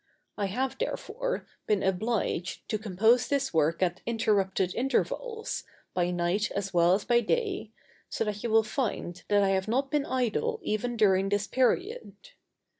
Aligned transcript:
I 0.35 0.47
have, 0.47 0.79
therefore, 0.79 1.45
been 1.67 1.83
obliged 1.83 2.67
to 2.69 2.79
compose 2.79 3.27
this 3.27 3.53
work 3.53 3.83
at 3.83 4.01
interrupted 4.07 4.73
intervals, 4.73 5.63
by 5.93 6.09
night 6.09 6.49
as 6.55 6.73
well 6.73 6.95
as 6.95 7.05
by 7.05 7.19
day, 7.21 7.69
so 8.09 8.23
that 8.23 8.41
you 8.41 8.49
will 8.49 8.63
find 8.63 9.21
that 9.27 9.43
I 9.43 9.49
have 9.49 9.67
not 9.67 9.91
been 9.91 10.07
idle 10.07 10.59
even 10.63 10.97
during 10.97 11.29
this 11.29 11.45
period. 11.45 12.13